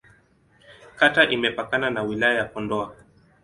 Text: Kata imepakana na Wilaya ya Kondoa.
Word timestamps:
Kata 0.95 1.21
imepakana 1.29 1.89
na 1.89 2.01
Wilaya 2.03 2.37
ya 2.37 2.45
Kondoa. 2.45 2.95